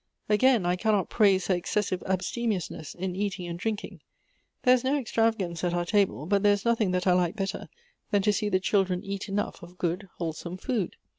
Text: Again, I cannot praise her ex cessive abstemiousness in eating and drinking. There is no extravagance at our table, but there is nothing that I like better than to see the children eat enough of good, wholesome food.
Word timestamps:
Again, 0.29 0.65
I 0.65 0.75
cannot 0.77 1.11
praise 1.11 1.45
her 1.45 1.53
ex 1.53 1.75
cessive 1.75 2.01
abstemiousness 2.07 2.95
in 2.95 3.15
eating 3.15 3.45
and 3.45 3.59
drinking. 3.59 4.01
There 4.63 4.73
is 4.73 4.83
no 4.83 4.97
extravagance 4.97 5.63
at 5.63 5.75
our 5.75 5.85
table, 5.85 6.25
but 6.25 6.41
there 6.41 6.53
is 6.53 6.65
nothing 6.65 6.89
that 6.89 7.05
I 7.05 7.13
like 7.13 7.35
better 7.35 7.69
than 8.09 8.23
to 8.23 8.33
see 8.33 8.49
the 8.49 8.59
children 8.59 9.03
eat 9.03 9.29
enough 9.29 9.61
of 9.61 9.77
good, 9.77 10.09
wholesome 10.17 10.57
food. 10.57 10.95